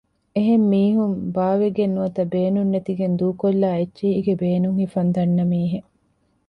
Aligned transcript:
އެހެން 0.35 0.63
މީހުން 0.71 1.13
ބައުވެގެން 1.35 1.93
ނުވަތަ 1.95 2.21
ބޭނުން 2.33 2.71
ނެތިގެން 2.73 3.15
ދޫކޮށްލާ 3.19 3.67
އެއްޗެހީގެ 3.77 4.33
ބޭނުން 4.41 4.77
ހިފަން 4.81 5.11
ދަންނަ 5.15 5.43
މީހެއް 5.51 5.89